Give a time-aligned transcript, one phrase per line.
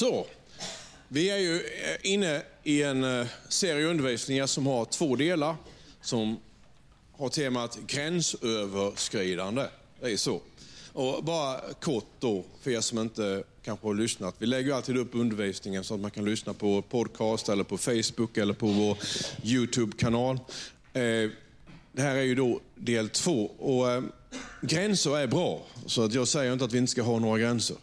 [0.00, 0.26] Så,
[1.08, 5.56] vi är ju eh, inne i en eh, serie undervisningar som har två delar.
[6.02, 6.36] Som
[7.12, 9.66] har temat gränsöverskridande.
[10.00, 10.40] Det är så.
[10.92, 14.34] Och bara kort då, för er som inte kanske har lyssnat.
[14.38, 18.36] Vi lägger alltid upp undervisningen så att man kan lyssna på podcast, eller på Facebook
[18.36, 18.98] eller på vår
[19.44, 20.36] YouTube-kanal.
[20.92, 21.30] Eh,
[21.92, 23.46] det här är ju då del två.
[23.46, 24.02] Och
[24.62, 27.76] gränser är bra, så att jag säger inte att vi inte ska ha några gränser.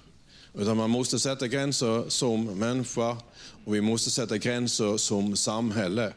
[0.59, 3.17] Utan man måste sätta gränser som människa
[3.65, 6.13] och vi måste sätta gränser som samhälle.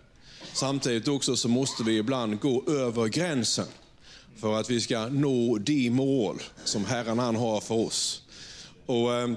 [0.53, 3.67] Samtidigt också så måste vi ibland gå över gränsen
[4.37, 8.23] för att vi ska nå de mål som Herren han har för oss.
[8.87, 9.31] Och eh,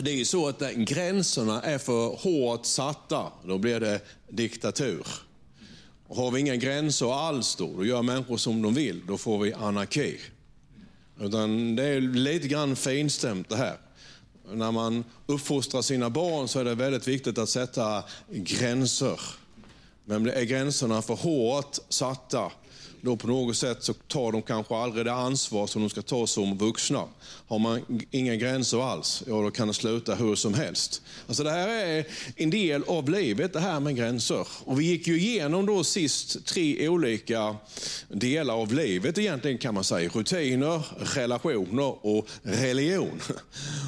[0.00, 5.06] Det är ju så att gränserna är för hårt satta, då blir det diktatur.
[6.08, 9.38] Och har vi inga gränser alls då, då gör människor som de vill, då får
[9.38, 10.18] vi anarki.
[11.20, 13.76] Utan det är lite grann finstämt det här
[14.52, 19.20] när man uppfostrar sina barn så är det väldigt viktigt att sätta gränser.
[20.08, 22.52] Men är gränserna för hårt satta,
[23.00, 26.26] då på något sätt så tar de kanske aldrig det ansvar som de ska ta
[26.26, 27.04] som vuxna.
[27.46, 31.02] Har man inga gränser alls, ja då kan det sluta hur som helst.
[31.26, 34.48] Alltså det här är en del av livet, det här med gränser.
[34.64, 37.56] Och vi gick ju igenom då sist tre olika
[38.08, 40.10] delar av livet egentligen kan man säga.
[40.14, 40.82] Rutiner,
[41.14, 43.20] relationer och religion.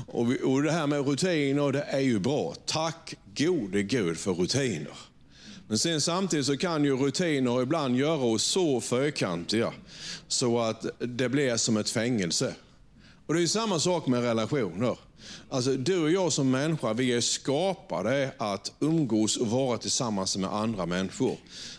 [0.06, 2.54] Och, vi, och det här med rutiner, det är ju bra.
[2.66, 5.07] Tack gode Gud för rutiner.
[5.68, 9.72] Men sen samtidigt så kan ju rutiner ibland göra oss så fyrkantiga
[10.28, 12.54] så att det blir som ett fängelse.
[13.26, 14.98] Och Det är samma sak med relationer.
[15.50, 20.54] Alltså, du och jag som människa, vi är skapade att umgås och vara tillsammans med
[20.54, 21.36] andra människor.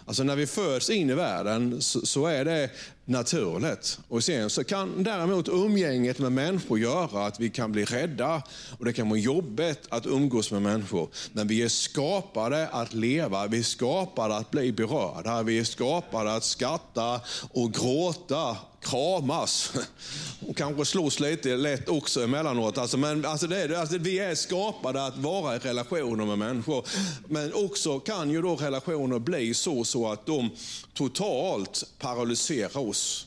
[0.10, 2.70] Alltså när vi föds in i världen så, så, är det
[3.06, 4.00] naturligt.
[4.08, 8.44] Och sen så kan däremot umgänget med människor göra att vi kan bli rädda
[8.80, 11.10] och det kan vara jobbigt att umgås med människor.
[11.32, 16.36] Men vi är skapade att leva, vi är skapade att bli berörda, vi är skapade
[16.36, 17.22] att skratta
[17.52, 19.72] och gråta kramas
[20.48, 22.78] och kanske slåss lite lätt också emellanåt.
[22.78, 26.86] Alltså, men, alltså det är, alltså vi är skapade att vara i relationer med människor.
[27.28, 30.50] Men också kan ju då relationer bli så, så att de
[30.94, 33.26] totalt paralyserar oss.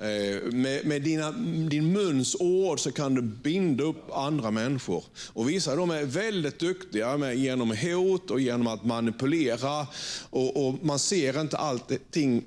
[0.00, 1.30] Eh, med, med dina,
[1.68, 5.04] din muns ord så kan du binda upp andra människor.
[5.32, 9.86] Och Vissa de är väldigt duktiga med, genom hot och genom att manipulera.
[10.30, 12.44] Och, och Man ser inte allting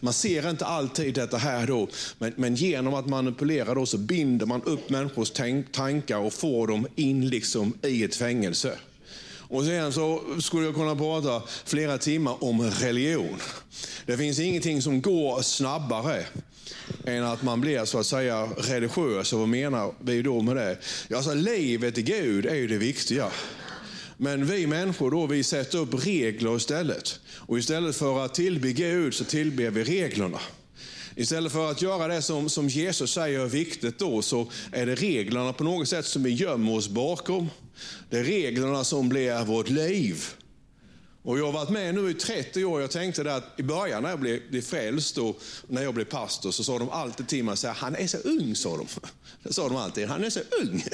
[0.00, 4.46] man ser inte alltid detta här då, men, men genom att manipulera då så binder
[4.46, 8.78] man upp människors tänk, tankar och får dem in liksom i ett fängelse.
[9.48, 13.36] Och sen så skulle jag kunna prata flera timmar om religion.
[14.06, 16.24] Det finns ingenting som går snabbare
[17.04, 19.32] än att man blir så att säga religiös.
[19.32, 20.78] Och vad menar vi då med det?
[21.16, 23.30] Alltså, livet i Gud är ju det viktiga.
[24.16, 27.20] Men vi människor då, vi sätter upp regler istället.
[27.36, 30.40] Och istället för att tillbe Gud så tillber vi reglerna.
[31.16, 34.94] Istället för att göra det som, som Jesus säger är viktigt då, så är det
[34.94, 37.50] reglerna på något sätt som vi gömmer oss bakom.
[38.10, 40.24] Det är reglerna som blir vårt liv.
[41.22, 42.80] Och jag har varit med nu i 30 år.
[42.80, 46.50] Jag tänkte att i början när jag blev, blev frälst och när jag blev pastor
[46.50, 48.86] så sa de alltid till mig, så här, han är så ung, sa de.
[49.42, 50.84] Det sa de alltid, han är så ung.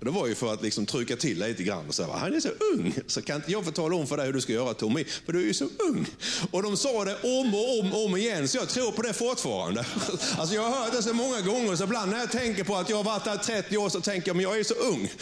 [0.00, 1.88] Och det var ju för att liksom trycka till lite grann.
[1.88, 4.26] Och säga, han är så ung, så kan inte jag få tala om för dig
[4.26, 6.06] hur du ska göra Tommy, för du är ju så ung.
[6.50, 9.12] Och de sa det om och om och om igen, så jag tror på det
[9.12, 9.84] fortfarande.
[10.38, 12.88] Alltså jag har hört det så många gånger, så ibland när jag tänker på att
[12.88, 15.12] jag har varit där 30 år så tänker jag, men jag är så ung.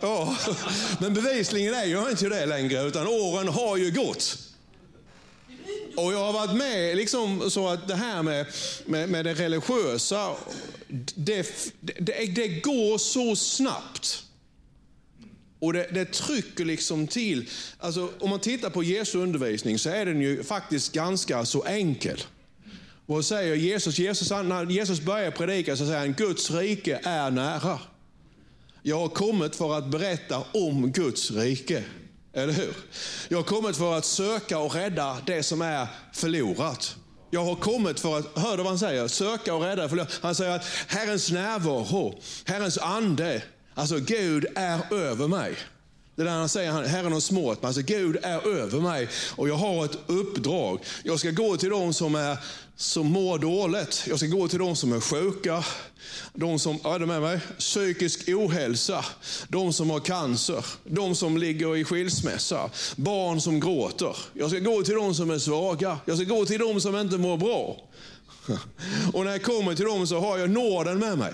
[0.00, 0.36] Ja.
[1.00, 4.38] Men bevisligen är jag inte det längre, utan åren har ju gått.
[5.96, 8.46] Och jag har varit med liksom, så att det här med,
[8.86, 10.34] med, med det religiösa,
[11.14, 11.46] det,
[11.80, 14.25] det, det går så snabbt.
[15.58, 17.48] Och det, det, trycker liksom till.
[17.78, 22.22] Alltså, om man tittar på Jesu undervisning så är den ju faktiskt ganska så enkel.
[23.06, 23.98] Vad säger Jesus?
[23.98, 27.78] Jesus när Jesus börjar predika så säger han, Guds rike är nära.
[28.82, 31.84] Jag har kommit för att berätta om Guds rike.
[32.32, 32.76] Eller hur?
[33.28, 36.96] Jag har kommit för att söka och rädda det som är förlorat.
[37.30, 39.08] Jag har kommit för att, hör du vad han säger?
[39.08, 39.88] Söka och rädda.
[39.88, 40.18] Förlorat.
[40.22, 43.42] Han säger att Herrens närvaro, Herrens ande,
[43.76, 45.56] alltså Gud är över mig.
[46.16, 47.66] Det där han säger, Herren har smått mig.
[47.66, 50.80] Alltså Gud är över mig och jag har ett uppdrag.
[51.02, 52.38] Jag ska gå till de som, är,
[52.76, 54.04] som mår dåligt.
[54.08, 55.64] Jag ska gå till de som är sjuka.
[56.32, 57.40] De som, är du med mig?
[57.58, 59.04] Psykisk ohälsa.
[59.48, 60.66] De som har cancer.
[60.84, 62.70] De som ligger i skilsmässa.
[62.96, 64.16] Barn som gråter.
[64.32, 65.98] Jag ska gå till de som är svaga.
[66.04, 67.76] Jag ska gå till de som inte mår bra.
[69.12, 71.32] Och när jag kommer till dem så har jag nåden med mig.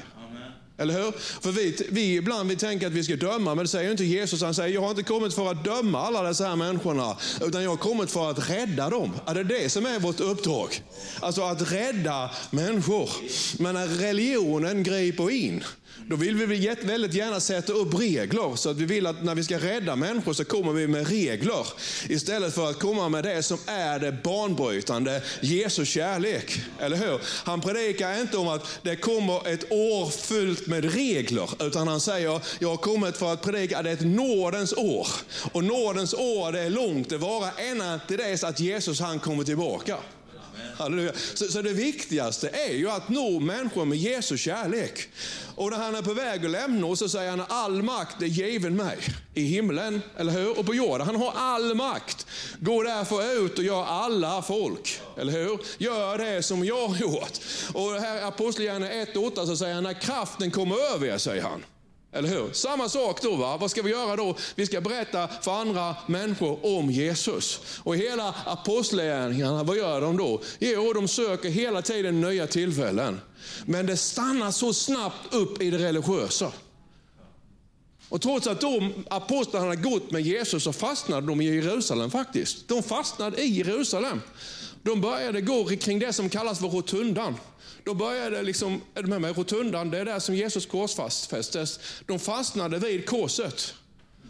[0.78, 1.12] Eller hur?
[1.40, 4.42] För vi, vi ibland vi tänker att vi ska döma, men det säger inte Jesus.
[4.42, 7.70] Han säger, jag har inte kommit för att döma alla dessa här människorna, utan jag
[7.70, 9.12] har kommit för att rädda dem.
[9.26, 10.82] Är det det som är vårt uppdrag?
[11.20, 13.10] Alltså att rädda människor.
[13.58, 15.64] Men när religionen griper in,
[16.09, 18.56] då vill vi väldigt gärna sätta upp regler.
[18.56, 21.67] Så att vi vill att när vi ska rädda människor så kommer vi med regler.
[22.09, 26.61] Istället för att komma med det som är det banbrytande, Jesu kärlek.
[26.81, 27.21] Eller hur?
[27.44, 31.50] Han predikar inte om att det kommer ett år fyllt med regler.
[31.61, 35.09] Utan han säger, jag har kommit för att predika att det är ett nådens år.
[35.53, 39.44] Och nådens år det är långt, det varar ända till dess att Jesus han kommer
[39.44, 39.97] tillbaka.
[40.76, 41.12] Halleluja.
[41.34, 45.08] Så, så, det viktigaste är ju att nå människor med Jesu kärlek.
[45.54, 48.26] Och när han är på väg att lämna oss så säger han all makt är
[48.26, 48.98] given mig.
[49.34, 50.58] I himlen, eller hur?
[50.58, 51.06] Och på jorden.
[51.06, 52.26] Han har all makt.
[52.60, 55.58] Gå därför ut och gör alla folk, eller hur?
[55.78, 57.40] Gör det som jag har gjort.
[57.74, 61.62] Och här i Apostlagärningarna 1.8 så säger han, när kraften kommer över er, säger han.
[62.12, 62.53] Eller hur?
[62.53, 63.37] Samma sak då.
[63.37, 63.56] Va?
[63.56, 64.37] Vad ska vi göra då?
[64.55, 67.61] Vi ska berätta för andra människor om Jesus.
[67.82, 70.41] Och hela apostlagärningarna, vad gör de då?
[70.59, 73.20] Jo, de söker hela tiden nya tillfällen.
[73.64, 76.53] Men det stannar så snabbt upp i det religiösa.
[78.09, 82.69] Och trots att de apostlarna hade gått med Jesus så fastnade de i Jerusalem faktiskt.
[82.69, 84.20] De fastnade i Jerusalem.
[84.82, 87.37] De började gå kring det som kallas för rotundan.
[87.84, 91.81] Då började liksom, är du med mig, rotundan, det är där som Jesus korsfästes.
[92.06, 93.75] De fastnade vid korset.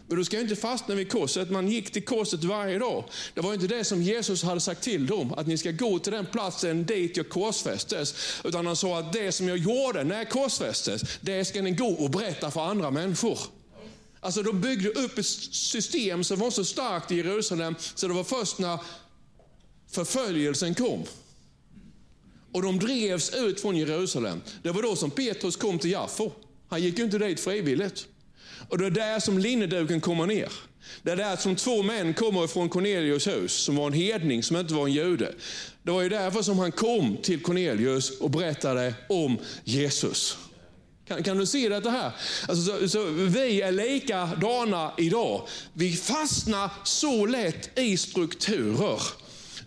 [0.07, 3.03] Men du ska inte fastna vid korset, man gick till korset varje dag.
[3.33, 6.11] Det var inte det som Jesus hade sagt till dem, att ni ska gå till
[6.11, 8.15] den platsen dit jag korsfästes.
[8.43, 11.87] Utan han sa att det som jag gjorde när jag korsfästes, det ska ni gå
[11.87, 13.39] och berätta för andra människor.
[14.19, 18.23] Alltså de byggde upp ett system som var så starkt i Jerusalem, så det var
[18.23, 18.79] först när
[19.91, 21.03] förföljelsen kom,
[22.53, 24.41] och de drevs ut från Jerusalem.
[24.61, 26.31] Det var då som Petrus kom till Jaffo.
[26.69, 28.05] Han gick ju inte dit frivilligt.
[28.69, 30.49] Och det är där som linneduken kommer ner.
[31.01, 34.57] Det är där som två män kommer från Cornelius hus, som var en hedning, som
[34.57, 35.35] inte var en jude.
[35.83, 40.37] Det var ju därför som han kom till Cornelius och berättade om Jesus.
[41.07, 42.11] Kan, kan du se detta här?
[42.47, 45.47] Alltså, så, så, vi är likadana idag.
[45.73, 49.01] Vi fastnar så lätt i strukturer.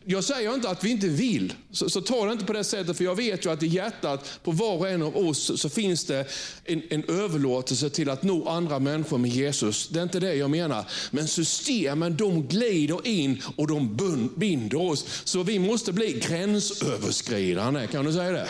[0.08, 2.96] Jag säger inte att vi inte vill, så, så ta det inte på det sättet,
[2.96, 6.04] för jag vet ju att i hjärtat på var och en av oss så finns
[6.04, 6.26] det
[6.64, 9.88] en, en överlåtelse till att nå andra människor med Jesus.
[9.88, 10.84] Det är inte det jag menar.
[11.10, 13.96] Men systemen de glider in och de
[14.36, 15.22] binder oss.
[15.24, 18.48] Så vi måste bli gränsöverskridande, kan du säga det?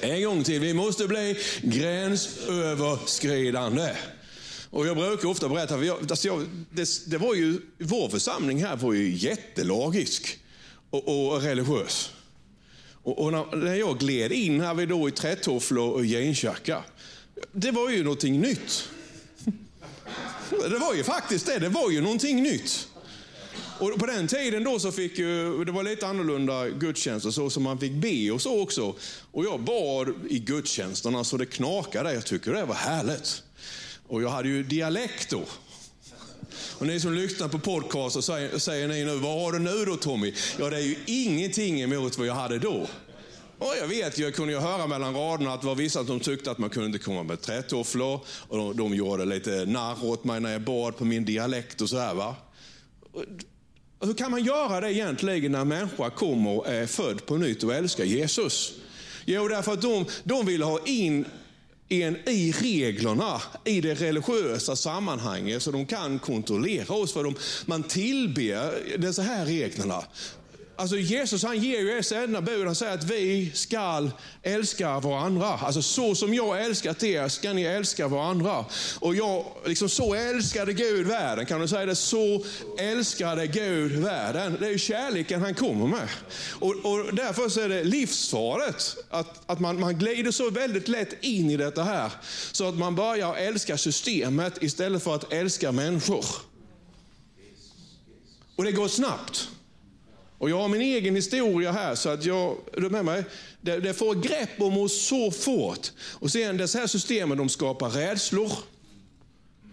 [0.00, 3.90] En gång till, vi måste bli gränsöverskridande.
[4.70, 8.64] Och jag brukar ofta berätta, för jag, alltså jag, det, det, var ju, vår församling
[8.64, 10.38] här var ju jättelagisk
[10.90, 12.10] och, och religiös.
[13.02, 16.84] Och, och, när jag gled in här vi då i trätofflor och jeansjacka,
[17.52, 18.88] det var ju någonting nytt.
[20.50, 22.88] Det var ju faktiskt det, det var ju någonting nytt.
[23.80, 27.62] Och på den tiden då så fick ju, det var lite annorlunda gudstjänster så som
[27.62, 28.94] man fick be och så också.
[29.32, 33.42] Och jag bad i gudstjänsterna så det knakade, jag tycker det var härligt.
[34.08, 35.42] Och jag hade ju dialekt då.
[36.78, 39.84] Och ni som lyssnar på podcast och säger, säger ni nu, vad har du nu
[39.84, 40.34] då Tommy?
[40.58, 42.86] Ja, det är ju ingenting emot vad jag hade då.
[43.58, 46.50] Och jag vet, jag kunde ju höra mellan raderna att det var vissa som tyckte
[46.50, 48.20] att man kunde inte komma med trätofflor.
[48.48, 51.88] Och de, de gjorde lite narr åt mig när jag bad på min dialekt och
[51.88, 52.14] så här.
[52.14, 52.36] Va?
[54.00, 57.62] Hur kan man göra det egentligen när en människa kommer och är född på nytt
[57.62, 58.72] och älskar Jesus?
[59.24, 61.24] Jo, därför att de, de vill ha in
[61.88, 67.12] en i reglerna i det religiösa sammanhanget så de kan kontrollera oss.
[67.12, 67.34] För de,
[67.66, 70.02] man tillber dessa här reglerna.
[70.78, 72.66] Alltså Jesus han ger ju ett enda bud.
[72.66, 74.10] Han säger att vi ska
[74.42, 75.46] älska varandra.
[75.46, 78.64] Alltså så som jag älskat er ska ni älska varandra.
[78.98, 81.46] Och jag, liksom så älskade Gud världen.
[81.46, 81.96] Kan du säga det?
[81.96, 82.44] Så
[82.78, 84.56] älskade Gud världen.
[84.60, 86.08] Det är ju kärleken han kommer med.
[86.52, 91.24] Och, och därför så är det livsfarligt att, att man, man glider så väldigt lätt
[91.24, 92.10] in i detta här.
[92.52, 96.24] Så att man börjar älska systemet istället för att älska människor.
[98.56, 99.48] Och det går snabbt.
[100.38, 103.24] Och jag har min egen historia här, så att jag, du med mig?
[103.60, 105.92] Det, det får grepp om oss så fort.
[106.12, 108.52] Och sen dessa här systemen, de skapar rädslor.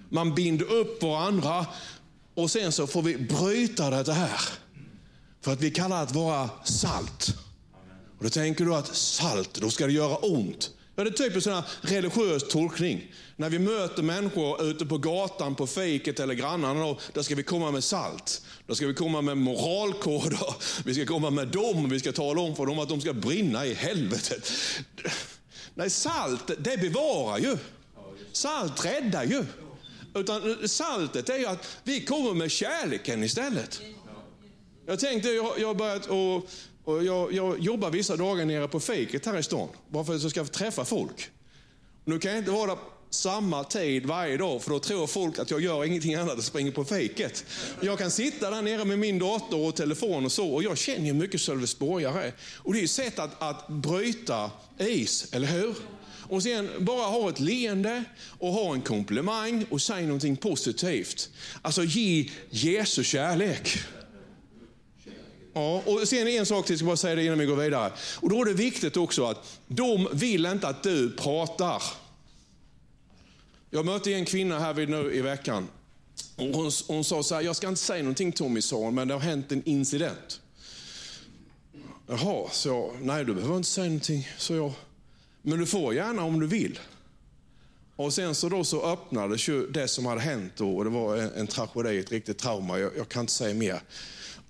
[0.09, 1.65] Man binder upp varandra.
[2.33, 4.41] Och sen så får vi bryta det här.
[5.41, 7.35] För att vi kallar det att vara salt.
[8.17, 10.71] Och då tänker du att salt, då ska det göra ont.
[10.95, 13.13] Ja, det är typ en sån religiös tolkning.
[13.35, 17.43] När vi möter människor ute på gatan, på fiket eller grannarna, då, då ska vi
[17.43, 18.41] komma med salt.
[18.67, 20.55] Då ska vi komma med moralkoder.
[20.85, 21.89] Vi ska komma med dem.
[21.89, 24.51] Vi ska tala om för dem att de ska brinna i helvetet.
[25.73, 27.57] Nej, salt det bevarar ju.
[28.31, 29.45] Salt räddar ju.
[30.15, 33.81] Utan saltet är ju att vi kommer med kärleken istället.
[34.85, 36.43] Jag tänkte, jag har börjat att
[36.83, 39.69] och jag, jag, jobbar vissa dagar nere på fiket här i stan.
[39.89, 41.29] Bara för att jag ska träffa folk.
[42.05, 42.77] Nu kan jag inte vara där
[43.09, 46.71] samma tid varje dag, för då tror folk att jag gör ingenting annat än springer
[46.71, 47.45] på fiket.
[47.81, 51.05] Jag kan sitta där nere med min dator och telefon och så, och jag känner
[51.05, 52.31] ju mycket Sölvesborgare.
[52.57, 55.75] Och det är ett sätt att, att bryta is, eller hur?
[56.29, 58.03] Och sen bara ha ett leende
[58.39, 61.29] och ha en komplimang och säga någonting positivt.
[61.61, 63.77] Alltså ge Jesus kärlek.
[65.53, 67.91] Ja, och sen en sak till, jag ska bara säga det innan vi går vidare.
[68.19, 71.83] Och då är det viktigt också att de vill inte att du pratar.
[73.69, 75.67] Jag mötte en kvinna här vid nu i veckan.
[76.35, 79.07] Och hon, hon sa så här, jag ska inte säga någonting Tommy, sa hon, men
[79.07, 80.41] det har hänt en incident.
[82.07, 84.71] Jaha, så jag, nej du behöver inte säga någonting, så jag.
[85.41, 86.79] Men du får gärna om du vill.
[87.95, 91.17] Och sen så då så öppnades ju det som hade hänt då, och det var
[91.17, 92.79] en, en tragedi, ett riktigt trauma.
[92.79, 93.81] Jag, jag kan inte säga mer.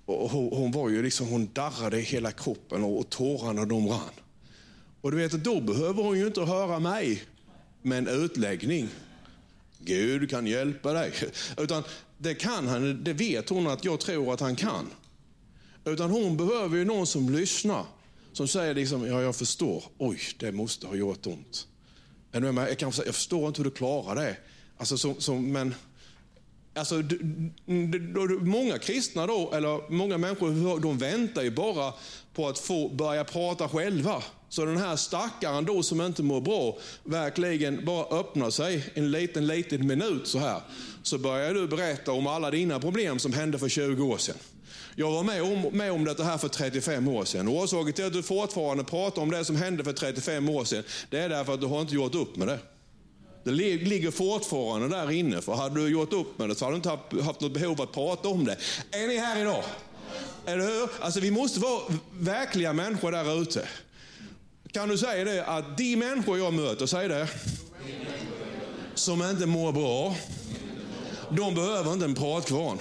[0.06, 4.10] Och hon, var ju liksom, hon darrade i hela kroppen och, och tårarna de rann.
[5.00, 7.22] Och du vet, då behöver hon ju inte höra mig
[7.82, 8.88] med en utläggning.
[9.78, 11.12] Gud kan hjälpa dig.
[11.58, 11.82] Utan
[12.18, 14.86] det kan han, det vet hon att jag tror att han kan.
[15.84, 17.84] Utan hon behöver ju någon som lyssnar.
[18.32, 21.66] Som säger liksom, ja jag förstår, oj det måste ha gjort ont.
[22.32, 24.36] Jag, kan säga, jag förstår inte hur du klarar det.
[24.76, 25.74] Alltså, som, som, men,
[26.74, 27.02] alltså,
[28.40, 31.92] många kristna då, eller många människor, de väntar ju bara
[32.34, 34.22] på att få börja prata själva.
[34.48, 39.46] Så den här stackaren då som inte mår bra, verkligen bara öppnar sig en liten,
[39.46, 40.60] liten minut så här.
[41.02, 44.36] Så börjar du berätta om alla dina problem som hände för 20 år sedan.
[44.96, 47.48] Jag var med om, med om detta här för 35 år sedan.
[47.48, 51.18] Orsaken till att du fortfarande pratar om det som hände för 35 år sedan, det
[51.18, 52.58] är därför att du har inte gjort upp med det.
[53.44, 56.76] Det ligger fortfarande där inne, för hade du gjort upp med det så hade du
[56.76, 58.56] inte haft något behov att prata om det.
[58.90, 59.64] Är ni här idag?
[60.46, 60.88] Eller hur?
[61.00, 61.80] Alltså vi måste vara
[62.12, 63.68] verkliga människor där ute.
[64.72, 67.28] Kan du säga det att de människor jag möter, säg det,
[68.94, 70.16] som inte mår bra,
[71.30, 72.78] de behöver inte en pratkvarn.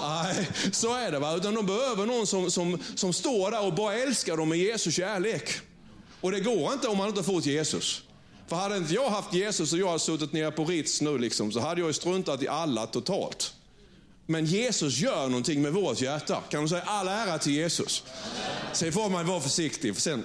[0.00, 1.18] Nej, så är det.
[1.18, 1.36] Va?
[1.36, 4.90] Utan de behöver någon som, som, som står där och bara älskar dem med Jesu
[4.90, 5.50] kärlek.
[6.20, 8.02] Och det går inte om man inte fått Jesus.
[8.46, 11.52] För hade inte jag haft Jesus och jag hade suttit nere på Ritz nu, liksom,
[11.52, 13.54] så hade jag ju struntat i alla totalt.
[14.26, 16.42] Men Jesus gör någonting med vårt hjärta.
[16.50, 18.04] Kan du säga all ära till Jesus?
[18.72, 19.94] Sen får man vara försiktig.
[19.94, 20.24] För sen,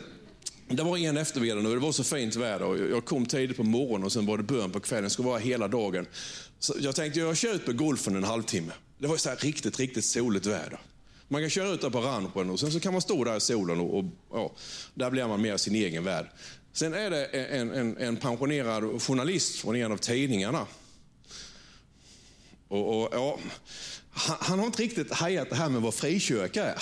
[0.68, 2.90] det var en eftermiddag nu, det var så fint väder.
[2.90, 5.04] Jag kom tidigt på morgonen och sen var det bön på kvällen.
[5.04, 6.06] Det skulle vara hela dagen.
[6.60, 8.74] Så jag tänkte jag kör ut på golfen en halvtimme.
[8.98, 10.80] Det var så riktigt, riktigt soligt väder.
[11.28, 13.40] Man kan köra ut där på ranchen och sen så kan man stå där i
[13.40, 14.52] solen och, och ja,
[14.94, 16.26] där blir man mer sin egen värld.
[16.78, 20.68] Sen är det en, en, en pensionerad journalist från en av tidningarna.
[22.68, 23.40] Och, och ja,
[24.12, 26.82] han, han, har inte riktigt hajat det här med vad frikyrka är.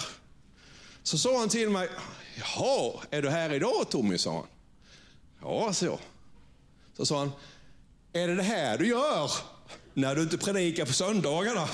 [1.04, 1.90] Så sa han till mig,
[2.40, 4.18] jaha, är du här idag Tommy?
[4.18, 4.48] sa han.
[5.42, 6.00] Ja, så.
[6.98, 7.32] Så sa han,
[8.14, 9.32] är det det här du gör
[9.94, 11.68] när du inte predikar på söndagarna?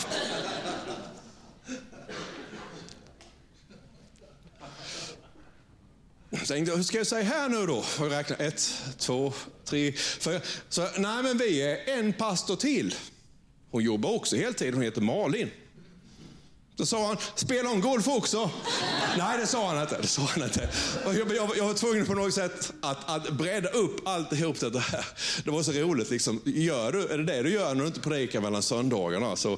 [6.33, 7.83] Jag tänkte, hur ska jag säga här nu då?
[7.99, 9.33] Och räkna ett, två,
[9.65, 10.41] tre, fyra.
[10.69, 12.95] Så, nej men vi är en pastor till.
[13.71, 15.49] Hon jobbar också heltid, hon heter Malin.
[16.75, 18.51] Då sa han, spelar hon golf också?
[19.17, 19.97] Nej, det sa han inte.
[20.01, 20.69] Det sa han inte.
[21.05, 25.05] Jag, jag, jag var tvungen på något sätt att, att bredda upp alltihop det här.
[25.45, 26.09] Det var så roligt.
[26.09, 26.41] Liksom.
[26.45, 29.35] Gör du, är det det du gör när du inte predikar mellan söndagarna?
[29.35, 29.57] Så,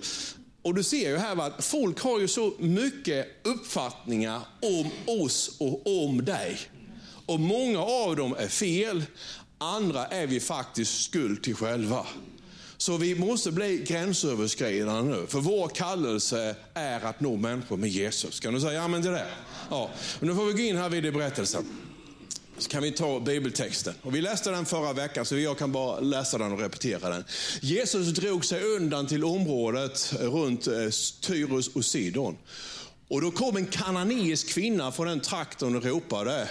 [0.64, 4.90] och du ser ju här att folk har ju så mycket uppfattningar om
[5.22, 6.60] oss och om dig.
[7.26, 9.04] Och många av dem är fel,
[9.58, 12.08] andra är vi faktiskt skuld till själva.
[12.78, 15.28] Så vi måste bli gränsöverskridande nu.
[15.28, 18.40] För vår kallelse är att nå människor med Jesus.
[18.40, 19.28] Kan du säga amen till det?
[19.70, 19.90] Ja.
[20.20, 21.66] nu får vi gå in här vid berättelsen.
[22.58, 23.94] Så kan vi ta bibeltexten.
[24.02, 27.24] Och vi läste den förra veckan, så jag kan bara läsa den och repetera den.
[27.62, 30.74] Jesus drog sig undan till området runt eh,
[31.22, 32.38] Tyrus och Sidon.
[33.08, 36.50] Och då kom en kananeisk kvinna från den trakten och ropade,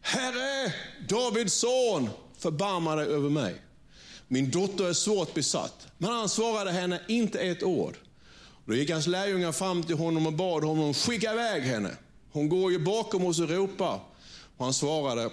[0.00, 0.72] Herre,
[1.08, 3.54] Davids son, förbarma dig över mig.
[4.28, 5.86] Min dotter är svårt besatt.
[5.98, 7.94] Men han svarade henne inte ett ord.
[8.66, 11.90] Då gick hans lärjungar fram till honom och bad honom skicka iväg henne.
[12.32, 14.00] Hon går ju bakom oss och ropar.
[14.56, 15.30] Och han svarade,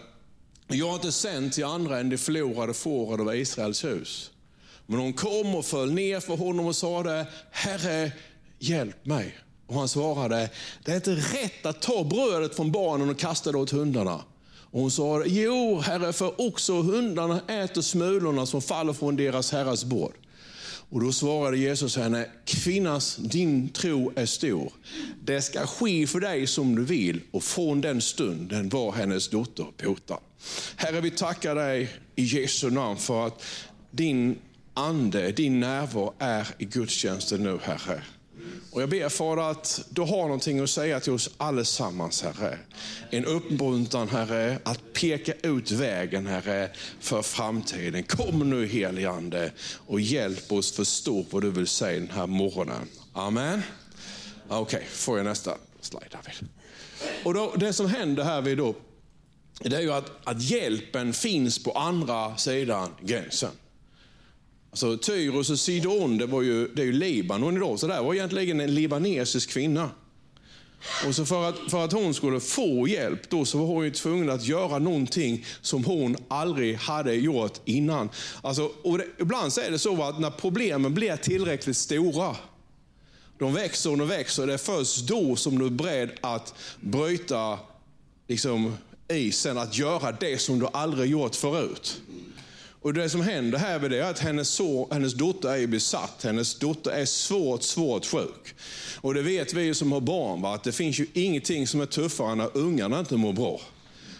[0.67, 4.31] jag har inte sänt till andra än de förlorade fåren av Israels hus.
[4.85, 8.11] Men hon kom och föll ner för honom och sade, Herre,
[8.59, 9.37] hjälp mig.
[9.67, 10.49] Och han svarade,
[10.83, 14.23] det är inte rätt att ta brödet från barnen och kasta det åt hundarna.
[14.71, 19.85] Och hon sa, jo herre, för också hundarna äter smulorna som faller från deras herras
[19.85, 20.13] bord.
[20.91, 24.73] Och då svarade Jesus henne, kvinnas, din tro är stor.
[25.23, 27.21] Det ska ske för dig som du vill.
[27.31, 30.19] Och från den stunden var hennes dotter botad.
[30.75, 33.43] Herre, vi tackar dig i Jesu namn för att
[33.91, 34.35] din
[34.73, 38.03] ande, din närvaro är i gudstjänsten nu, Herre.
[38.71, 42.57] Och jag ber för att du har någonting att säga till oss allesammans, Herre.
[43.09, 48.03] En uppmuntran, Herre, att peka ut vägen, Herre, för framtiden.
[48.03, 49.51] Kom nu helige Ande
[49.87, 52.87] och hjälp oss förstå vad du vill säga den här morgonen.
[53.13, 53.61] Amen.
[54.47, 56.49] Ah, okej, okay, får jag nästa slide, David.
[57.23, 58.75] Och då, det som händer här vid då,
[59.59, 63.51] det är ju att, att hjälpen finns på andra sidan gränsen.
[64.71, 68.13] Alltså Tyros och Sidon, det, var ju, det är ju Libanon idag, så det var
[68.13, 69.89] egentligen en libanesisk kvinna.
[71.07, 73.91] Och så för att, för att hon skulle få hjälp då så var hon ju
[73.91, 78.09] tvungen att göra någonting som hon aldrig hade gjort innan.
[78.41, 82.35] Alltså, och det, ibland så är det så att när problemen blir tillräckligt stora,
[83.39, 87.59] de växer och de växer, det är först då som du är beredd att bryta
[88.27, 92.01] liksom, isen, att göra det som du aldrig gjort förut.
[92.83, 96.23] Och Det som händer här är att hennes, så, hennes dotter är besatt.
[96.23, 98.55] Hennes dotter är svårt, svårt sjuk.
[99.01, 100.55] Och det vet vi som har barn, va?
[100.55, 103.61] att det finns ju ingenting som är tuffare än när ungarna inte mår bra.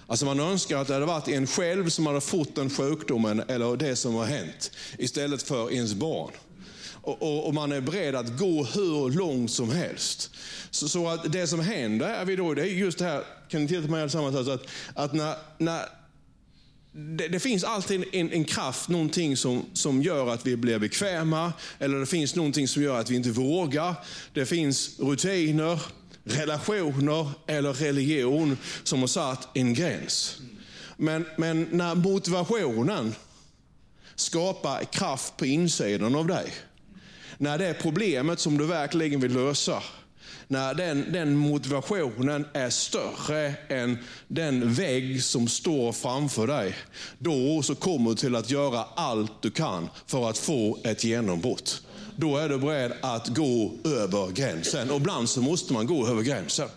[0.08, 3.77] Alltså man önskar att det hade varit en själv som hade fått den sjukdomen eller
[3.77, 6.32] det som har hänt, istället för ens barn.
[7.01, 10.32] Och, och, och man är beredd att gå hur långt som helst.
[10.72, 13.62] Så, så att det som händer är vi då, det är just det här, kan
[13.62, 15.86] ni titta på mig allesammans, alltså att, att när, när
[16.93, 21.53] det, det, finns alltid en, en, kraft, någonting som, som gör att vi blir bekväma,
[21.79, 23.95] eller det finns någonting som gör att vi inte vågar.
[24.33, 25.81] Det finns rutiner,
[26.24, 30.38] relationer eller religion som har satt en gräns.
[30.98, 33.15] Men, men när motivationen
[34.15, 36.53] skapar kraft på insidan av dig,
[37.38, 39.83] när det är problemet som du verkligen vill lösa,
[40.51, 43.97] när den, den motivationen är större än
[44.28, 46.75] den vägg som står framför dig,
[47.17, 51.82] då så kommer du till att göra allt du kan för att få ett genombrott.
[52.15, 54.91] Då är du beredd att gå över gränsen.
[54.91, 56.69] Och ibland så måste man gå över gränsen.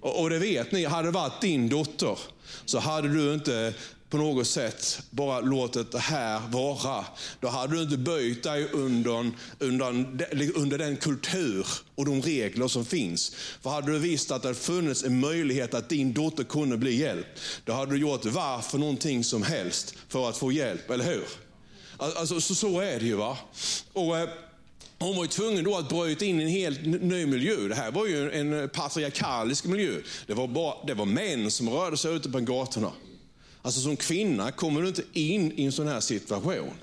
[0.00, 2.18] Och, och det vet ni, hade det varit din dotter
[2.64, 3.74] så hade du inte
[4.10, 7.04] på något sätt bara låtit det här vara.
[7.40, 9.86] Då hade du inte böjt dig under, under,
[10.56, 13.32] under den kultur och de regler som finns.
[13.62, 17.40] För hade du visst att det funnits en möjlighet att din dotter kunde bli hjälpt,
[17.64, 21.24] då hade du gjort varför någonting som helst för att få hjälp, eller hur?
[21.96, 23.14] Alltså, så, så är det ju.
[23.14, 23.38] va.
[23.92, 24.28] Och, eh,
[24.98, 27.56] hon var ju tvungen då att bryta in i en helt ny miljö.
[27.68, 29.92] Det här var ju en patriarkalisk miljö.
[30.26, 32.92] Det var, bara, det var män som rörde sig ute på gatorna.
[33.62, 36.74] Alltså som kvinna kommer du inte in i en sån här situation.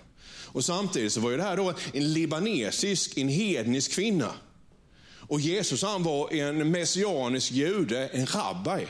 [0.56, 4.32] Och samtidigt så var ju det här då en libanesisk, en hednisk kvinna.
[5.28, 8.88] Och Jesus han var en messianisk jude, en rabbi.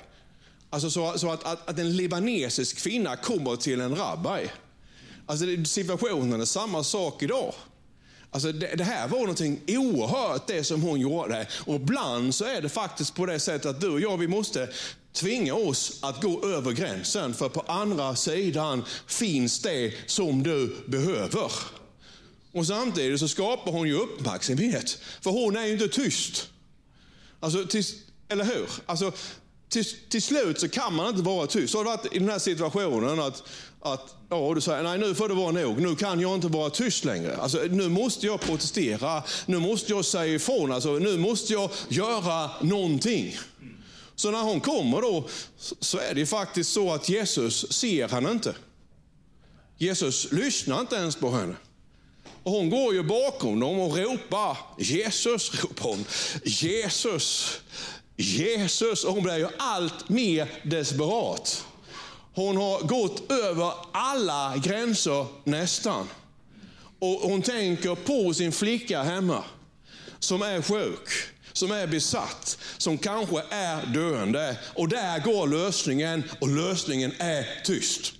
[0.70, 4.50] Alltså så, så att, att, att, en libanesisk kvinna kommer till en rabbi.
[5.26, 7.54] Alltså situationen är samma sak idag.
[8.32, 11.48] Alltså det, det, här var någonting oerhört det som hon gjorde.
[11.66, 14.70] Och ibland så är det faktiskt på det sättet att du och jag, vi måste
[15.16, 17.34] tvinga oss att gå över gränsen.
[17.34, 21.52] För på andra sidan finns det som du behöver.
[22.52, 24.98] Och samtidigt så skapar hon ju uppmärksamhet.
[25.22, 26.48] För hon är ju inte tyst.
[27.40, 27.84] Alltså, till,
[28.30, 28.70] eller hur?
[28.86, 29.12] Alltså,
[29.70, 31.72] till, till slut så kan man inte vara tyst.
[31.72, 33.44] Så har det varit i den här situationen att,
[33.82, 35.82] att ja, du säger, nej nu får det vara nog.
[35.82, 37.38] Nu kan jag inte vara tyst längre.
[37.38, 39.24] Alltså, nu måste jag protestera.
[39.46, 40.72] Nu måste jag säga ifrån.
[40.72, 43.38] Alltså, nu måste jag göra någonting.
[44.16, 45.28] Så när hon kommer då,
[45.80, 48.56] så är det faktiskt så att Jesus ser henne inte.
[49.78, 51.56] Jesus lyssnar inte ens på henne.
[52.44, 56.06] Och hon går ju bakom dem och ropar, Jesus, ropar hon.
[56.44, 57.60] Jesus,
[58.16, 59.04] Jesus.
[59.04, 61.66] Och hon blir ju allt mer desperat.
[62.34, 66.10] Hon har gått över alla gränser nästan.
[67.00, 69.44] Och hon tänker på sin flicka hemma
[70.20, 71.10] som är sjuk
[71.56, 74.58] som är besatt, som kanske är döende.
[74.74, 78.14] Och där går lösningen och lösningen är tyst.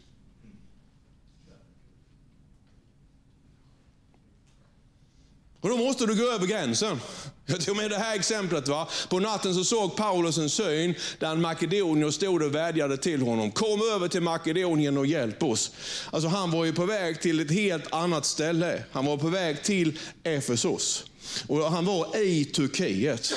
[5.66, 7.02] Och då måste du gå över gränsen.
[7.46, 8.68] Jag tog med det här exemplet.
[8.68, 8.88] Va?
[9.10, 13.52] På natten så såg Paulus en syn där en makedonier stod och vädjade till honom.
[13.52, 15.72] Kom över till Makedonien och hjälp oss.
[16.12, 18.84] Alltså han var ju på väg till ett helt annat ställe.
[18.92, 21.06] Han var på väg till Efesos.
[21.48, 23.34] Och han var i Turkiet.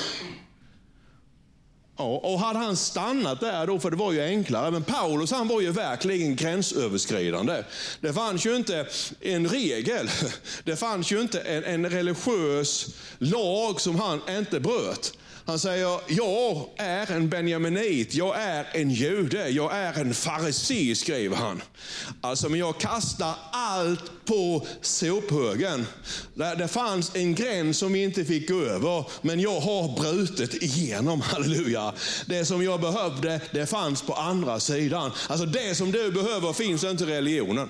[1.99, 5.47] Ja, och hade han stannat där då, för det var ju enklare, men Paulus han
[5.47, 7.63] var ju verkligen gränsöverskridande.
[8.01, 8.87] Det fanns ju inte
[9.19, 10.09] en regel,
[10.63, 15.13] det fanns ju inte en, en religiös lag som han inte bröt.
[15.49, 21.35] Han säger, jag är en benjaminit, jag är en jude, jag är en farisi, skriver
[21.35, 21.61] han.
[22.21, 25.85] Alltså, men jag kastar allt på sophögen.
[26.33, 31.21] Det fanns en gräns som vi inte fick gå över, men jag har brutit igenom,
[31.25, 31.93] halleluja.
[32.25, 35.11] Det som jag behövde, det fanns på andra sidan.
[35.27, 37.69] Alltså det som du behöver finns inte i religionen.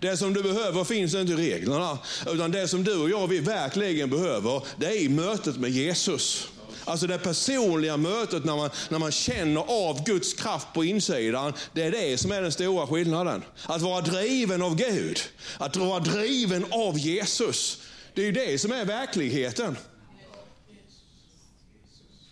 [0.00, 3.38] Det som du behöver finns inte i reglerna, utan det som du och jag vi
[3.38, 6.48] verkligen behöver, det är i mötet med Jesus.
[6.88, 11.52] Alltså det personliga mötet när man, när man känner av Guds kraft på insidan.
[11.72, 13.44] Det är det som är den stora skillnaden.
[13.66, 15.20] Att vara driven av Gud,
[15.58, 17.82] att vara driven av Jesus.
[18.14, 19.76] Det är ju det som är verkligheten.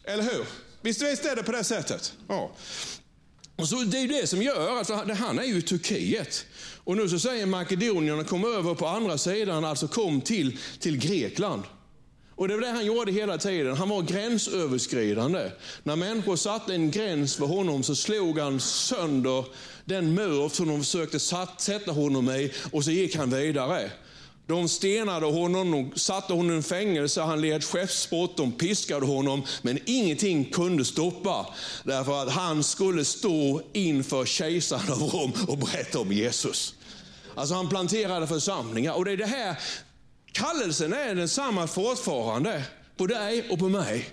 [0.05, 0.45] Eller hur?
[0.81, 2.13] Visst, visst är det på det sättet?
[2.29, 2.51] Ja.
[3.57, 6.47] Och så det är det som gör, alltså, han är ju i Turkiet.
[6.85, 11.63] Och nu så säger makedonierna, kom över på andra sidan, alltså kom till, till Grekland.
[12.37, 13.77] Och det var det han gjorde hela tiden.
[13.77, 15.51] Han var gränsöverskridande.
[15.83, 19.45] När människor satte en gräns för honom så slog han sönder
[19.85, 21.21] den mur som de försökte
[21.59, 23.91] sätta honom i och så gick han vidare.
[24.47, 29.79] De stenade honom, de satte honom i fängelse, han led skeppsbrott, de piskade honom, men
[29.87, 31.47] ingenting kunde stoppa.
[31.85, 36.75] Därför att han skulle stå inför kejsaren av Rom och berätta om Jesus.
[37.35, 39.57] Alltså han planterade församlingar och det är det här
[40.37, 42.65] Kallelsen är densamma fortfarande
[42.97, 44.09] på dig och på mig.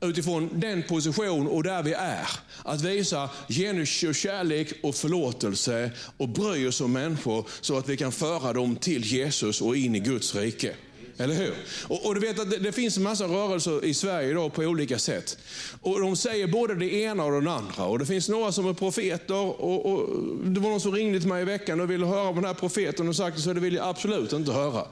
[0.00, 2.28] Utifrån den position och där vi är.
[2.64, 8.12] Att visa genus kärlek och förlåtelse och bry oss om människor så att vi kan
[8.12, 10.74] föra dem till Jesus och in i Guds rike.
[11.18, 11.54] Eller hur?
[11.88, 14.62] Och, och, du vet att det, det, finns en massa rörelser i Sverige idag på
[14.62, 15.38] olika sätt.
[15.80, 17.84] Och De säger både det ena och det andra.
[17.84, 19.34] Och Det finns några som är profeter.
[19.34, 20.08] Och, och
[20.44, 22.54] Det var någon som ringde till mig i veckan och ville höra om den här
[22.54, 24.86] profeten och sagt så det vill jag absolut inte höra.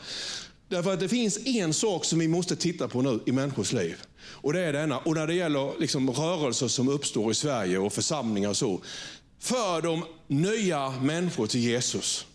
[0.68, 3.96] Därför att det finns en sak som vi måste titta på nu i människors liv.
[4.26, 4.98] Och det är denna.
[4.98, 8.80] Och när det gäller liksom rörelser som uppstår i Sverige och församlingar och så.
[9.38, 12.26] För de nya människor till Jesus.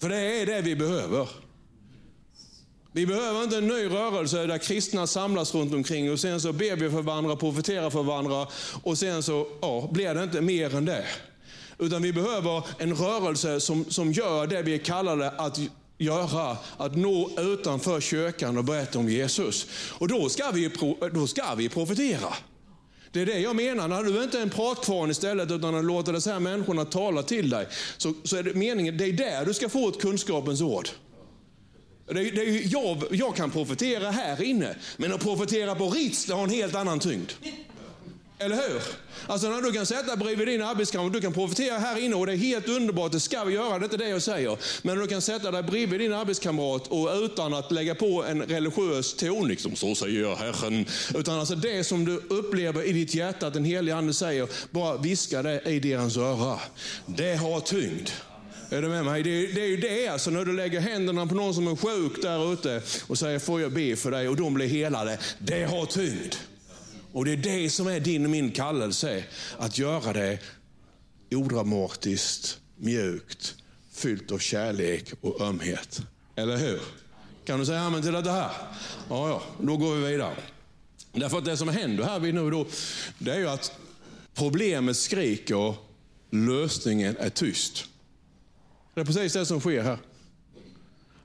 [0.00, 1.28] För det är det vi behöver.
[2.92, 6.76] Vi behöver inte en ny rörelse där kristna samlas runt omkring och sen så ber
[6.76, 8.46] vi för varandra, profeterar för varandra
[8.82, 11.04] och sen så ja, blir det inte mer än det.
[11.78, 15.58] Utan vi behöver en rörelse som, som gör det vi är kallade att
[15.98, 19.66] göra, att nå utanför kyrkan och berätta om Jesus.
[19.98, 20.70] Och då ska vi,
[21.14, 22.34] då ska vi profetera.
[23.12, 26.30] Det är det jag menar, när du inte är en pratkvarn istället utan låter de
[26.30, 27.66] här människorna tala till dig.
[27.96, 30.88] Så, så är det meningen, det är där du ska få ett kunskapens ord.
[32.06, 36.44] Det, det är, jag, jag kan profetera här inne, men att profetera på Ritz har
[36.44, 37.32] en helt annan tyngd.
[38.38, 38.82] Eller hur?
[39.26, 42.32] Alltså när du kan sätta bredvid din arbetskamrat, du kan profetera här inne och det
[42.32, 44.58] är helt underbart, det ska vi göra, det är inte det jag säger.
[44.82, 49.14] Men du kan sätta dig bredvid din arbetskamrat och utan att lägga på en religiös
[49.14, 50.86] ton, liksom så säger jag Herren.
[51.14, 54.96] Utan alltså det som du upplever i ditt hjärta att den helige Ande säger, bara
[54.96, 56.60] viska det i deras öra.
[57.06, 58.08] Det har tyngd.
[58.70, 59.22] Är du med mig?
[59.22, 62.22] Det, det är ju det, alltså när du lägger händerna på någon som är sjuk
[62.22, 64.28] där ute och säger, får jag be för dig?
[64.28, 65.18] Och de blir helade.
[65.38, 66.34] Det har tyngd.
[67.16, 69.24] Och det är det som är din och min kallelse.
[69.58, 70.38] Att göra det
[71.30, 73.54] odramatiskt, mjukt,
[73.92, 76.02] fyllt av kärlek och ömhet.
[76.34, 76.80] Eller hur?
[77.44, 78.50] Kan du säga amen till det här?
[79.08, 80.36] Ja, ja, då går vi vidare.
[81.12, 82.66] Därför att det som händer här vid nu då,
[83.18, 83.72] det är ju att
[84.34, 85.74] problemet skriker,
[86.30, 87.84] lösningen är tyst.
[88.94, 89.98] Det är precis det som sker här.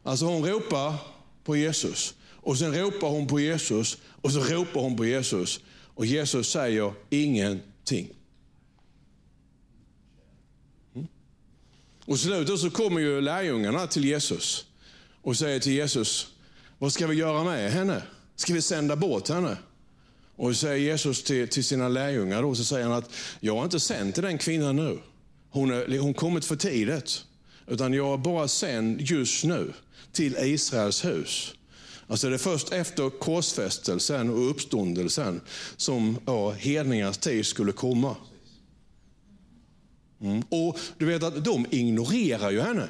[0.04, 0.96] Alltså hon ropar
[1.44, 2.14] på Jesus.
[2.36, 3.98] Och sen ropar hon på Jesus.
[4.22, 5.60] Och så ropar hon på Jesus.
[5.96, 8.10] Och Jesus säger ingenting.
[10.96, 11.08] Mm.
[12.06, 14.66] Och slutet så kommer ju lärjungarna till Jesus
[15.22, 16.28] och säger till Jesus,
[16.78, 18.04] vad ska vi göra med henne?
[18.36, 19.58] Ska vi sända bort henne?
[20.36, 23.64] Och så säger Jesus till, till sina lärjungar, då, så säger han att jag har
[23.64, 25.00] inte sänt till den kvinnan nu.
[25.50, 27.26] Hon har kommit för tidigt.
[27.68, 29.74] Utan jag har bara sänd just nu
[30.12, 31.54] till Israels hus.
[32.12, 35.42] Alltså det är först efter korsfästelsen och uppståndelsen
[35.78, 38.16] som ja, hedningarnas tid skulle komma.
[40.22, 40.44] Mm.
[40.50, 42.88] Och du vet att de ignorerar ju henne.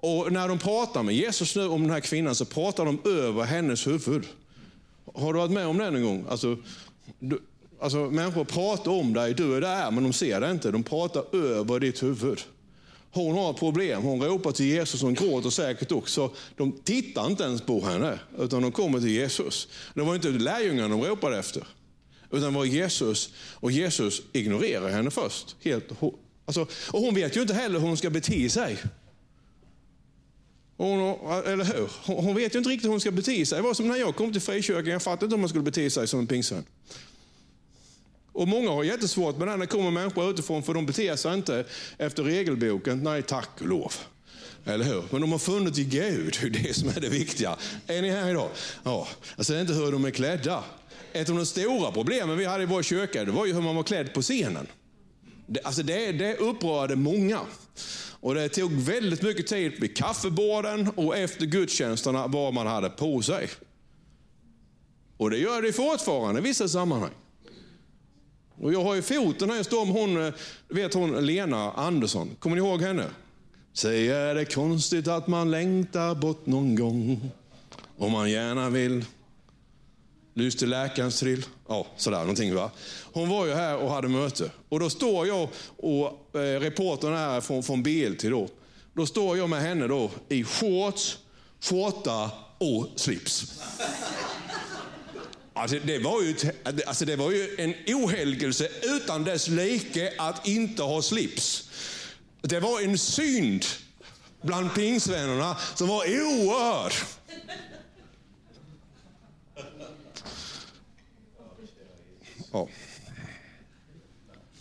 [0.00, 3.44] Och när de pratar med Jesus nu om den här kvinnan så pratar de över
[3.44, 4.26] hennes huvud.
[5.14, 6.24] Har du varit med om det någon gång?
[6.28, 6.56] Alltså,
[7.18, 7.42] du,
[7.80, 10.70] alltså, människor pratar om dig, du är där men de ser det inte.
[10.70, 12.40] De pratar över ditt huvud.
[13.10, 14.02] Hon har problem.
[14.02, 16.30] Hon ropar till Jesus, hon gråter säkert också.
[16.56, 19.68] De tittar inte ens på henne, utan de kommer till Jesus.
[19.94, 21.66] Det var inte lärjungarna de ropade efter,
[22.30, 23.30] utan det var Jesus.
[23.54, 25.56] Och Jesus ignorerar henne först.
[25.62, 25.90] Helt,
[26.44, 28.78] alltså, och hon vet ju inte heller hur hon ska bete sig.
[30.76, 30.98] Hon,
[31.46, 31.90] eller hur?
[32.06, 33.58] Hon vet ju inte riktigt hur hon ska bete sig.
[33.58, 34.92] Det var som när jag kom till frikyrkan.
[34.92, 36.64] Jag fattade inte hur man skulle bete sig som en pingsvän.
[38.38, 41.34] Och många har jättesvårt med det när det kommer människor utifrån, för de beter sig
[41.34, 41.64] inte
[41.98, 43.02] efter regelboken.
[43.02, 43.92] Nej, tack och lov.
[44.64, 45.04] Eller hur?
[45.10, 47.56] Men de har funnit i Gud, det är det som är det viktiga.
[47.86, 48.50] Är ni här idag?
[48.82, 49.08] Ja.
[49.36, 50.64] Alltså det är inte hur de är klädda.
[51.12, 53.76] Ett av de stora problemen vi hade i vår kyrka, det var ju hur man
[53.76, 54.66] var klädd på scenen.
[55.46, 57.40] Det, alltså det, det upprörde många.
[58.20, 63.22] Och det tog väldigt mycket tid vid kaffeborden och efter gudstjänsterna vad man hade på
[63.22, 63.48] sig.
[65.16, 67.12] Och det gör det fortfarande i vissa sammanhang.
[68.60, 70.32] Och jag har ju foten här, jag står om hon, eh,
[70.68, 72.30] vet hon Lena Andersson.
[72.38, 73.04] Kommer ni ihåg henne?
[73.72, 77.30] Säg är det konstigt att man längtar bort någon gång.
[77.98, 79.04] Om man gärna vill.
[80.34, 81.44] Lys till läkarens trill.
[81.68, 82.70] Ja, sådär någonting va.
[83.12, 84.50] Hon var ju här och hade möte.
[84.68, 88.48] Och då står jag och eh, reportern här från, från BLT då.
[88.92, 91.18] Då står jag med henne då i shorts,
[91.60, 93.60] skjorta och slips.
[95.58, 96.36] Alltså det, var ju,
[96.86, 101.68] alltså det var ju en ohelgelse utan dess like att inte ha slips.
[102.40, 103.64] Det var en synd
[104.42, 106.92] bland pingsvännerna som var oerhörd.
[112.52, 112.68] Ja.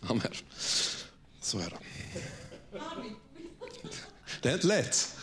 [0.02, 0.32] Amen.
[1.42, 1.78] Så är det.
[4.42, 5.16] Det är inte lätt.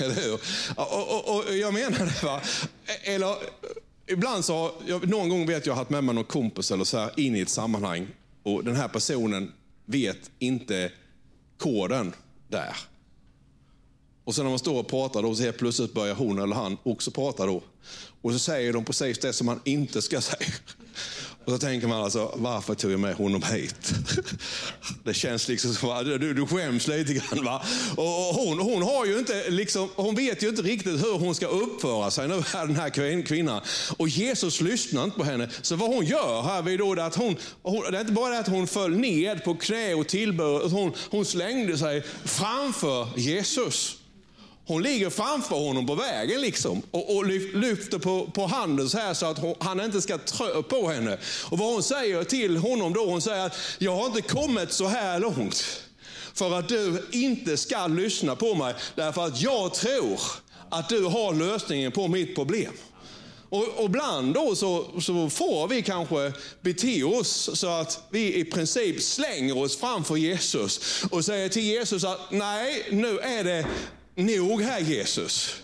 [0.00, 0.40] Eller hur?
[0.76, 2.22] Och, och, och jag menar det.
[2.22, 2.42] Va?
[3.02, 3.36] Eller,
[4.08, 7.20] ibland så, jag, någon gång vet jag haft med mig någon kompis eller så här,
[7.20, 8.08] in i ett sammanhang
[8.42, 9.52] och den här personen
[9.84, 10.92] vet inte
[11.56, 12.12] koden
[12.48, 12.76] där.
[14.24, 16.76] Och sen när man står och pratar då, så helt plötsligt börjar hon eller han
[16.82, 17.62] också prata då.
[18.22, 20.50] Och så säger de precis det som man inte ska säga.
[21.48, 23.94] Och så tänker man alltså, varför tog jag med honom hit?
[25.04, 27.44] Det känns liksom som att du, du skäms lite grann.
[27.44, 27.62] Va?
[27.96, 31.46] Och hon, hon, har ju inte, liksom, hon vet ju inte riktigt hur hon ska
[31.46, 33.60] uppföra sig, nu den här kvinnan.
[33.96, 35.48] Och Jesus lyssnar inte på henne.
[35.62, 38.30] Så vad hon gör här vid då, det, att hon, hon, det är inte bara
[38.30, 43.97] det att hon föll ned på knä och tillbör, hon, hon slängde sig framför Jesus.
[44.68, 49.14] Hon ligger framför honom på vägen liksom och, och lyfter på, på handen så här
[49.14, 51.18] så att hon, han inte ska trö på henne.
[51.44, 54.86] Och vad hon säger till honom då, hon säger att jag har inte kommit så
[54.86, 55.64] här långt
[56.34, 58.74] för att du inte ska lyssna på mig.
[58.94, 60.20] Därför att jag tror
[60.68, 62.72] att du har lösningen på mitt problem.
[63.48, 68.44] Och, och ibland då så, så får vi kanske bete oss så att vi i
[68.44, 73.66] princip slänger oss framför Jesus och säger till Jesus att nej, nu är det
[74.24, 75.54] nog här Jesus.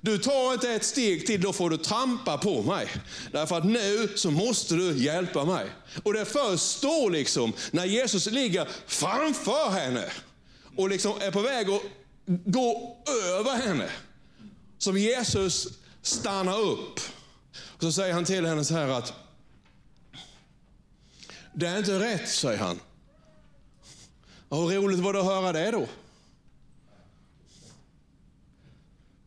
[0.00, 2.88] Du tar inte ett steg till, då får du trampa på mig.
[3.32, 5.66] Därför att nu så måste du hjälpa mig.
[6.02, 10.04] Och det är först då, liksom, när Jesus ligger framför henne
[10.76, 11.82] och liksom är på väg att
[12.26, 13.88] gå över henne,
[14.78, 15.68] som Jesus
[16.02, 17.00] stannar upp.
[17.56, 19.12] Och så säger han till henne så här att,
[21.54, 22.80] det är inte rätt, säger han.
[24.48, 25.88] Och hur roligt var det att höra det då?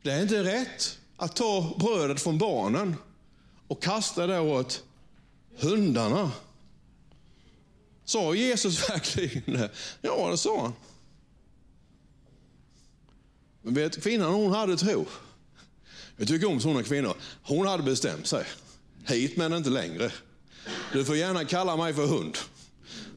[0.02, 2.96] Det är inte rätt att ta brödet från barnen
[3.68, 4.84] och kasta det åt
[5.58, 6.32] hundarna.
[8.06, 9.72] Sa Jesus verkligen det?
[10.02, 10.74] Ja, det sa han.
[13.62, 15.06] Men vet, kvinnan hon hade tro.
[16.18, 17.14] Jag tycker om sådana kvinnor.
[17.44, 18.46] Hon hade bestämt sig.
[19.06, 20.12] Hit men inte längre.
[20.94, 22.38] Du får gärna kalla mig för hund.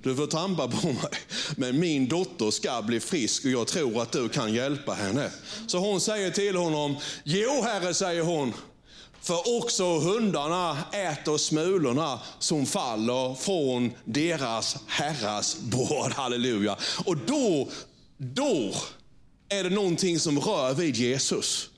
[0.03, 1.13] Du får trampa på mig.
[1.57, 5.31] Men min dotter ska bli frisk och jag tror att du kan hjälpa henne.
[5.67, 8.53] Så hon säger till honom, Jo herre, säger hon.
[9.23, 16.13] För också hundarna äter smulorna som faller från deras herras bord.
[16.13, 16.77] Halleluja.
[17.05, 17.69] Och då,
[18.17, 18.75] då
[19.49, 21.71] är det någonting som rör vid Jesus.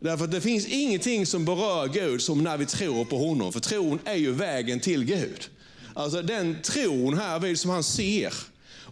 [0.00, 3.52] Därför att det finns ingenting som berör Gud som när vi tror på honom.
[3.52, 5.50] För tron är ju vägen till Gud.
[5.94, 8.34] Alltså den tron här som han ser.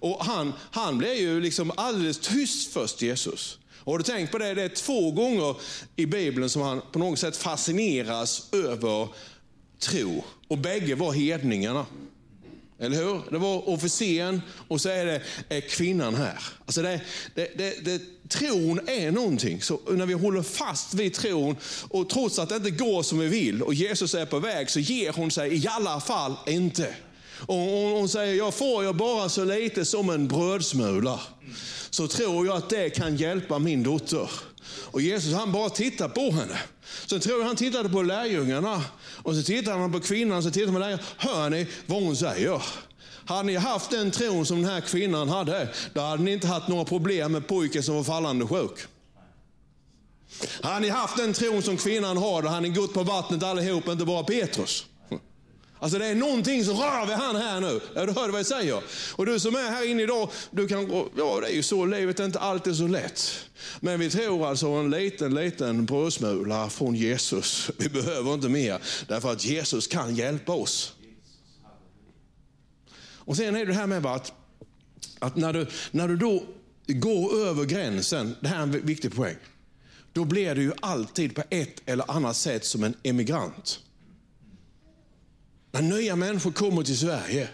[0.00, 3.58] Och han, han blir ju liksom alldeles tyst först, Jesus.
[3.88, 4.54] Och har du tänkt på det?
[4.54, 5.56] Det är två gånger
[5.96, 9.08] i Bibeln som han på något sätt fascineras över
[9.78, 10.24] tro.
[10.48, 11.86] Och bägge var hedningarna.
[12.80, 13.22] Eller hur?
[13.30, 16.42] Det var officeren och så är det är kvinnan här.
[16.64, 17.00] Alltså det,
[17.34, 19.62] det, det, det, tron är någonting.
[19.62, 21.56] Så när vi håller fast vid tron
[21.88, 24.80] och trots att det inte går som vi vill och Jesus är på väg så
[24.80, 26.94] ger hon sig i alla fall inte.
[27.46, 31.20] Och hon säger, jag får jag bara så lite som en brödsmula,
[31.90, 34.30] så tror jag att det kan hjälpa min dotter.
[34.90, 36.58] Och Jesus han bara tittar på henne.
[37.06, 38.84] Sen tror jag han tittade på lärjungarna.
[39.22, 41.08] Och så tittade han på kvinnan, så tittade han på lärjungarna.
[41.16, 42.62] Hör ni vad hon säger?
[43.24, 46.68] Hade ni haft den tron som den här kvinnan hade, då hade ni inte haft
[46.68, 48.78] några problem med pojken som var fallande sjuk.
[50.62, 53.88] Hade ni haft den tron som kvinnan har, då hade ni gått på vattnet allihop,
[53.88, 54.86] inte bara Petrus.
[55.80, 57.80] Alltså det är någonting som rör vid han här nu.
[57.94, 58.82] Ja, du hör vad jag säger.
[59.16, 62.20] Och du som är här inne idag, du kan, ja det är ju så, livet
[62.20, 63.44] är inte alltid så lätt.
[63.80, 67.70] Men vi tror alltså en liten, liten brödsmula från Jesus.
[67.78, 70.94] Vi behöver inte mer, därför att Jesus kan hjälpa oss.
[73.28, 74.32] Och sen är det här med att,
[75.18, 76.42] att när, du, när du då
[76.86, 79.36] går över gränsen, det här är en viktig poäng,
[80.12, 83.80] då blir du ju alltid på ett eller annat sätt som en emigrant.
[85.70, 87.48] När nya människor kommer till Sverige,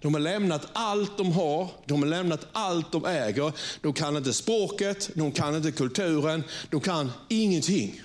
[0.00, 3.52] de har lämnat allt de har, de har lämnat allt de äger.
[3.80, 8.02] De kan inte språket, de kan inte kulturen, de kan ingenting.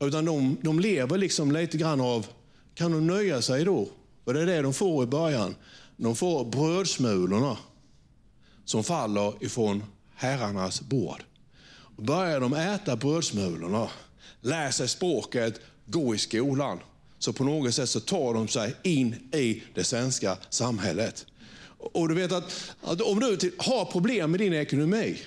[0.00, 2.26] Utan de, de lever liksom lite grann av,
[2.74, 3.88] kan de nöja sig då?
[4.24, 5.54] För det är det de får i början.
[5.96, 7.56] De får brödsmulorna
[8.64, 11.24] som faller ifrån herrarnas bord.
[11.96, 13.88] Börjar de äta brödsmulorna,
[14.40, 16.78] lär sig språket, gå i skolan,
[17.18, 21.26] så på något sätt så tar de sig in i det svenska samhället.
[21.78, 25.18] Och du vet att, att om du har problem med din ekonomi,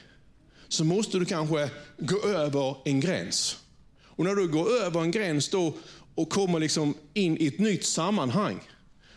[0.68, 3.58] så måste du kanske gå över en gräns.
[4.04, 5.74] Och när du går över en gräns då
[6.16, 8.60] och kommer liksom in i ett nytt sammanhang,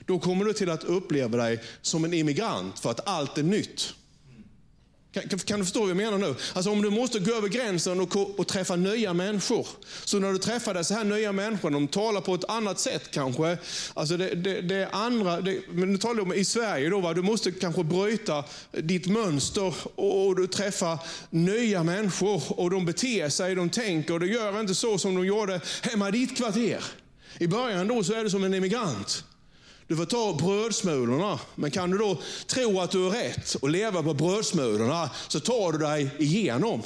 [0.06, 3.94] då kommer du till att uppleva dig som en immigrant för att allt är nytt.
[5.14, 6.34] Kan, kan, du förstå vad jag menar nu?
[6.52, 9.66] Alltså om du måste gå över gränsen och, och, träffa nya människor.
[10.04, 13.58] Så när du träffar dessa här nya människor, de talar på ett annat sätt kanske.
[13.94, 17.14] Alltså det, det, det andra, det, men nu talar om i Sverige då, va?
[17.14, 20.98] du måste kanske bryta ditt mönster och, och, du träffar
[21.30, 25.26] nya människor och de beter sig, de tänker och de gör inte så som de
[25.26, 26.84] gjorde hemma i ditt kvarter.
[27.38, 29.24] I början då så är du som en emigrant.
[29.86, 34.02] Du får ta brödsmulorna, men kan du då tro att du har rätt och leva
[34.02, 36.82] på brödsmulorna så tar du dig igenom.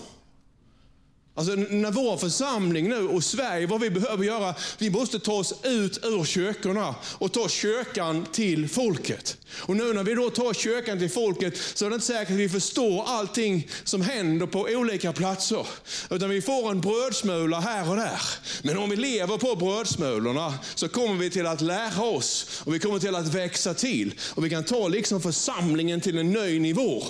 [1.38, 5.55] Alltså när vår församling nu och Sverige, vad vi behöver göra, vi måste ta oss
[5.62, 9.37] ut ur kyrkorna och ta kyrkan till folket.
[9.51, 12.37] Och nu när vi då tar kyrkan till folket så är det inte säkert att
[12.37, 15.66] vi förstår allting som händer på olika platser.
[16.11, 18.22] Utan vi får en brödsmula här och där.
[18.62, 22.79] Men om vi lever på brödsmulorna så kommer vi till att lära oss och vi
[22.79, 24.14] kommer till att växa till.
[24.35, 27.05] Och vi kan ta liksom församlingen till en ny nivå.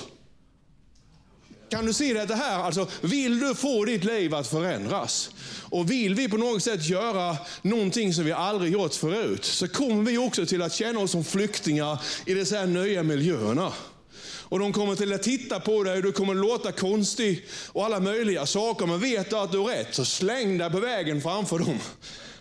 [1.71, 2.59] Kan du se det här?
[2.59, 5.31] Alltså, vill du få ditt liv att förändras
[5.63, 10.03] och vill vi på något sätt göra någonting som vi aldrig gjort förut, så kommer
[10.03, 13.73] vi också till att känna oss som flyktingar i dessa nya miljöerna.
[14.51, 17.85] Och de kommer till att titta på dig och du kommer att låta konstig och
[17.85, 18.87] alla möjliga saker.
[18.87, 21.79] Men vet du att du har rätt, så släng dig på vägen framför dem.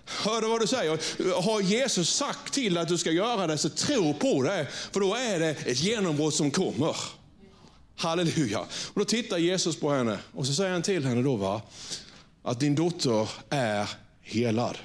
[0.06, 1.42] Hör du vad du säger?
[1.42, 4.68] Har Jesus sagt till att du ska göra det, så tro på det.
[4.92, 6.96] För då är det ett genombrott som kommer.
[7.98, 8.60] Halleluja.
[8.60, 11.62] Och då tittar Jesus på henne och så säger han till henne då va,
[12.44, 13.90] att din dotter är
[14.22, 14.78] helad.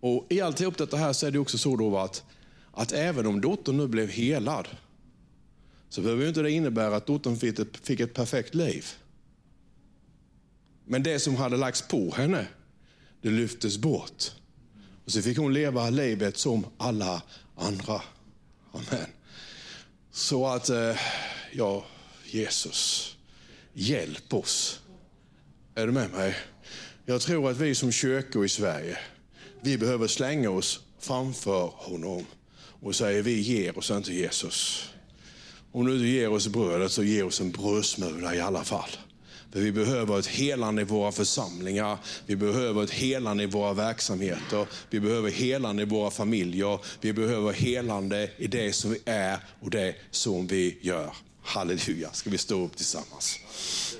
[0.00, 2.24] Och I alltihop detta här så är det också så då att,
[2.72, 4.68] att även om dottern nu blev helad,
[5.88, 8.86] så behöver inte det innebära att dottern fick ett, fick ett perfekt liv.
[10.84, 12.46] Men det som hade lagts på henne,
[13.20, 14.32] det lyftes bort.
[15.04, 17.22] Och så fick hon leva livet som alla
[17.56, 18.02] andra.
[18.72, 19.06] Amen.
[20.14, 20.96] Så att, eh,
[21.52, 21.84] ja,
[22.24, 23.16] Jesus,
[23.72, 24.80] hjälp oss.
[25.74, 26.36] Är du med mig?
[27.06, 28.98] Jag tror att vi som kyrkor i Sverige,
[29.60, 32.26] vi behöver slänga oss framför honom
[32.82, 34.90] och säga vi ger oss inte Jesus.
[35.72, 38.90] Om du inte ger oss brödet så ge oss en brödsmula i alla fall.
[39.52, 44.66] För vi behöver ett helande i våra församlingar, vi behöver ett helande i våra verksamheter,
[44.90, 49.70] vi behöver helande i våra familjer, vi behöver helande i det som vi är och
[49.70, 51.14] det som vi gör.
[51.42, 53.38] Halleluja, ska vi stå upp tillsammans.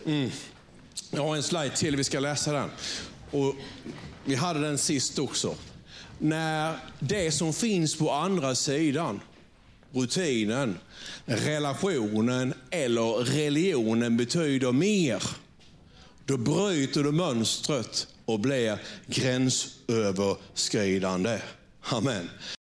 [0.07, 0.31] Mm.
[1.11, 2.71] Jag har en slide till, vi ska läsa den.
[3.31, 3.55] Och
[4.25, 5.55] vi hade den sist också.
[6.19, 9.21] När det som finns på andra sidan,
[9.93, 10.79] rutinen,
[11.25, 15.23] relationen eller religionen betyder mer
[16.27, 21.39] då bryter du mönstret och blir gränsöverskridande.
[21.83, 22.31] Amen.